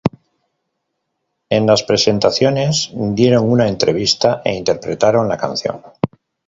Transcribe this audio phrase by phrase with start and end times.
[1.51, 5.79] En las presentaciones dieron una entrevista e interpretaron la canción.